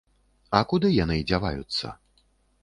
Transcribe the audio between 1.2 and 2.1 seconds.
дзяваюцца?